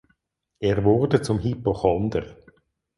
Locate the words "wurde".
0.83-1.21